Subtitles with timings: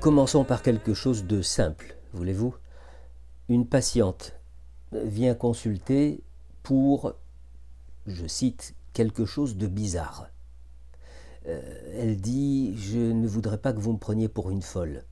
[0.00, 2.54] Commençons par quelque chose de simple, voulez-vous?
[3.48, 4.32] Une patiente
[4.92, 6.22] vient consulter
[6.62, 7.14] pour,
[8.06, 10.28] je cite, quelque chose de bizarre.
[11.48, 11.60] Euh,
[11.96, 15.02] elle dit Je ne voudrais pas que vous me preniez pour une folle.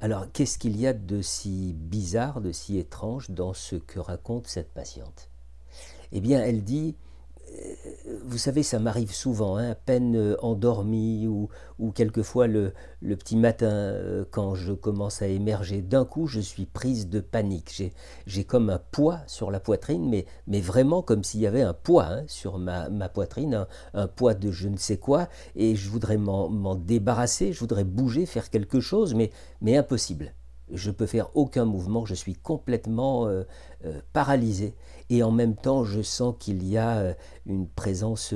[0.00, 4.48] Alors, qu'est-ce qu'il y a de si bizarre, de si étrange dans ce que raconte
[4.48, 5.30] cette patiente?
[6.10, 6.96] Eh bien, elle dit
[8.30, 11.48] vous savez, ça m'arrive souvent, hein, à peine euh, endormi ou,
[11.80, 16.38] ou quelquefois le, le, petit matin, euh, quand je commence à émerger, d'un coup, je
[16.38, 17.92] suis prise de panique.
[18.26, 21.74] J'ai comme un poids sur la poitrine, mais, mais vraiment comme s'il y avait un
[21.74, 25.74] poids hein, sur ma, ma poitrine, un, un, poids de je ne sais quoi, et
[25.74, 30.34] je voudrais m'en débarrasser, je voudrais bouger, faire quelque chose, mais, mais impossible
[30.72, 33.44] je peux faire aucun mouvement, je suis complètement euh,
[33.84, 34.74] euh, paralysé
[35.08, 37.14] et en même temps je sens qu'il y a euh,
[37.46, 38.34] une présence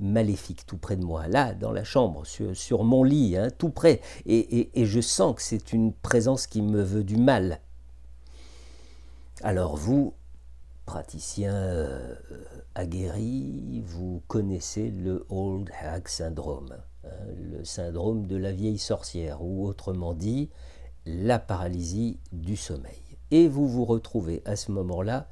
[0.00, 4.00] maléfique tout près de moi, là dans la chambre, sur, mon lit, hein, tout près,
[4.26, 7.60] et, je sens que c'est une présence qui me veut du mal.
[9.42, 10.14] Alors vous,
[10.86, 11.88] praticien
[12.74, 16.74] aguerri, vous connaissez le Old Hag Syndrome,
[17.04, 17.08] hein,
[17.38, 20.50] le syndrome de la vieille sorcière, ou autrement dit,
[21.06, 23.02] la paralysie du sommeil.
[23.30, 25.28] Et vous vous retrouvez à ce moment-là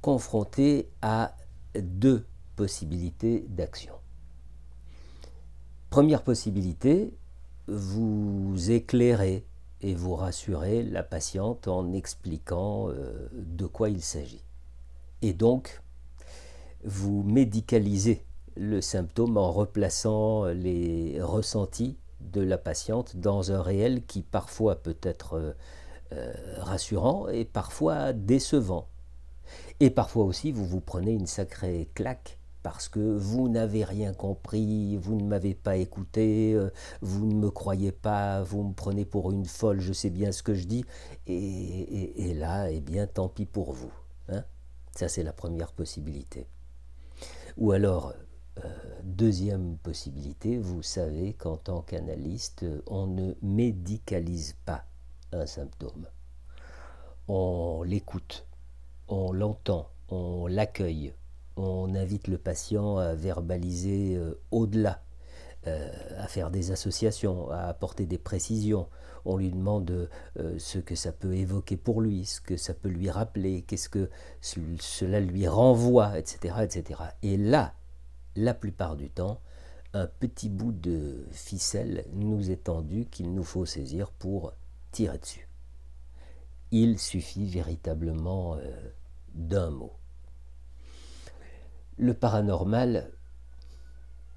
[0.00, 1.36] confronté à
[1.76, 2.24] deux
[2.56, 3.94] possibilités d'action.
[5.90, 7.14] Première possibilité,
[7.66, 9.44] vous éclairez
[9.80, 14.44] et vous rassurez la patiente en expliquant euh, de quoi il s'agit.
[15.22, 15.82] Et donc,
[16.84, 18.24] vous médicalisez
[18.56, 21.96] le symptôme en replaçant les ressentis
[22.32, 25.52] de la patiente dans un réel qui parfois peut être euh,
[26.12, 28.88] euh, rassurant et parfois décevant.
[29.80, 34.96] Et parfois aussi, vous vous prenez une sacrée claque parce que vous n'avez rien compris,
[34.96, 39.32] vous ne m'avez pas écouté, euh, vous ne me croyez pas, vous me prenez pour
[39.32, 40.84] une folle, je sais bien ce que je dis,
[41.26, 43.92] et, là, eh bien, tant pis pour vous.
[44.28, 44.44] Hein
[44.94, 46.46] Ça, c'est la première possibilité.
[47.56, 48.14] Ou alors,
[49.22, 54.84] deuxième possibilité, vous savez qu'en tant qu'analyste, on ne médicalise pas
[55.30, 56.08] un symptôme.
[57.28, 58.44] On l'écoute,
[59.06, 61.14] on l'entend, on l'accueille,
[61.54, 65.04] on invite le patient à verbaliser euh, au-delà,
[65.68, 65.88] euh,
[66.18, 68.88] à faire des associations, à apporter des précisions.
[69.24, 70.10] On lui demande
[70.58, 74.10] ce que ça peut évoquer pour lui, ce que ça peut lui rappeler, qu'est-ce que
[74.40, 77.02] cela lui renvoie, etc., etc.
[77.22, 77.72] Et là,
[78.36, 79.40] la plupart du temps,
[79.94, 84.52] un petit bout de ficelle nous est tendu qu'il nous faut saisir pour
[84.90, 85.48] tirer dessus.
[86.70, 88.90] Il suffit véritablement euh,
[89.34, 89.92] d'un mot.
[91.98, 93.10] Le paranormal,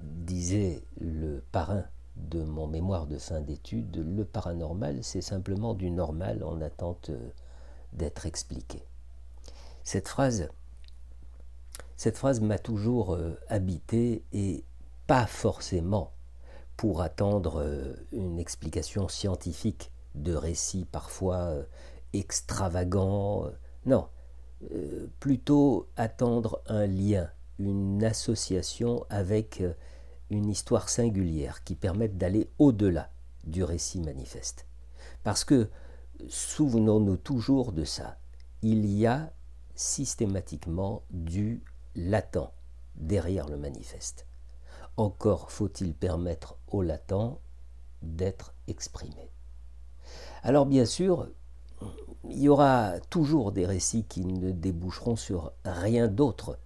[0.00, 1.84] disait le parrain
[2.16, 7.30] de mon mémoire de fin d'études, le paranormal, c'est simplement du normal en attente euh,
[7.92, 8.82] d'être expliqué.
[9.84, 10.48] Cette phrase
[11.98, 14.64] cette phrase m'a toujours euh, habité et
[15.08, 16.12] pas forcément
[16.76, 21.64] pour attendre euh, une explication scientifique de récits parfois euh,
[22.12, 23.50] extravagants.
[23.84, 24.08] non,
[25.18, 29.62] plutôt attendre un lien, une association avec
[30.30, 33.10] une histoire singulière qui permette d'aller au-delà
[33.44, 34.66] du récit manifeste.
[35.22, 35.68] Parce que,
[36.28, 38.18] souvenons-nous toujours de ça,
[38.62, 39.32] il y a
[39.74, 41.62] systématiquement du
[41.98, 42.52] latent
[42.94, 44.26] derrière le manifeste.
[44.96, 47.40] Encore faut-il permettre au latent
[48.02, 49.30] d'être exprimé.
[50.42, 51.28] Alors bien sûr,
[52.28, 56.58] il y aura toujours des récits qui ne déboucheront sur rien d'autre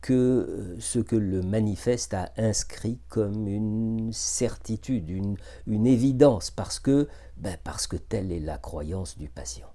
[0.00, 5.36] que ce que le manifeste a inscrit comme une certitude, une,
[5.66, 9.70] une évidence, parce que, ben parce que telle est la croyance du patient.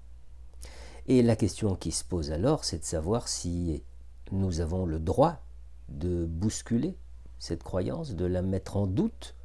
[1.07, 3.83] Et la question qui se pose alors, c'est de savoir si
[4.31, 5.41] nous avons le droit
[5.89, 6.97] de bousculer
[7.39, 9.35] cette croyance, de la mettre en doute,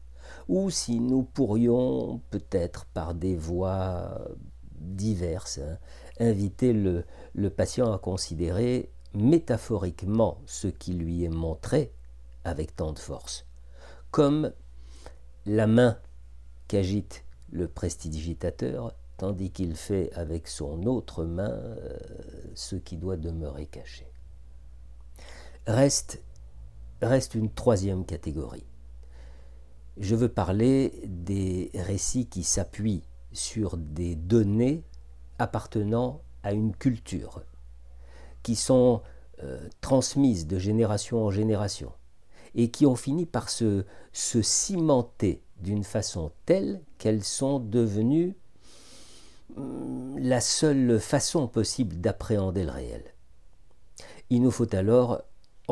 [0.49, 4.29] ou si nous pourrions peut-être par des voies
[4.75, 5.79] diverses hein,
[6.21, 7.05] inviter le,
[7.51, 11.93] patient à considérer métaphoriquement ce qui lui est montré
[12.45, 13.47] avec tant de force,
[14.11, 14.53] comme
[15.47, 15.99] la main
[16.69, 21.97] qu'agite le prestidigitateur, tandis qu'il fait avec son autre main euh,
[22.55, 24.12] ce qui doit demeurer caché.
[25.67, 26.21] Reste,
[27.03, 28.67] reste une troisième catégorie.
[29.97, 34.83] Je veux parler des récits qui s'appuient sur des données
[35.39, 37.45] appartenant à une culture,
[38.43, 39.03] qui sont
[39.45, 41.93] euh, transmises de génération en génération,
[42.57, 48.35] et qui ont fini par se, se cimenter d'une façon telle qu'elles sont devenues
[49.57, 53.05] hum, la seule façon possible d'appréhender le réel.
[54.29, 55.23] Il nous faut alors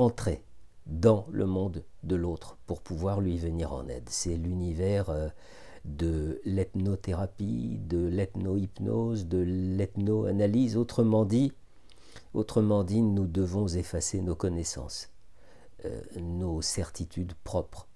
[0.01, 0.43] entrer
[0.87, 4.09] dans le monde de l'autre pour pouvoir lui venir en aide.
[4.09, 5.29] C'est l'univers euh,
[5.85, 10.77] de l'ethnothérapie, de l'ethnohypnose, de l'ethnoanalyse.
[10.77, 11.53] Autrement dit,
[12.35, 15.11] autrement dit, nous devons effacer nos connaissances,
[15.85, 17.87] euh, nos certitudes propres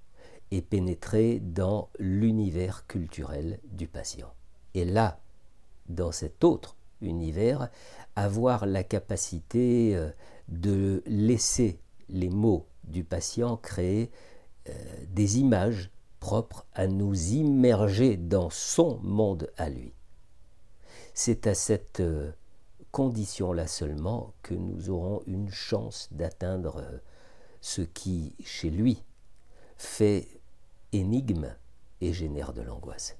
[0.50, 4.32] et pénétrer dans l'univers culturel du patient.
[4.74, 5.20] Et là,
[5.88, 7.70] dans cet autre univers,
[8.16, 10.10] avoir la capacité euh,
[10.48, 14.10] de laisser les mots du patient créer
[14.68, 14.72] euh,
[15.08, 15.90] des images
[16.20, 19.92] propres à nous immerger dans son monde à lui.
[21.12, 22.32] C'est à cette euh,
[22.92, 26.98] condition-là seulement que nous aurons une chance d'atteindre euh,
[27.60, 29.02] ce qui, chez lui,
[29.76, 30.28] fait
[30.92, 31.54] énigme
[32.00, 33.16] et génère de l'angoisse.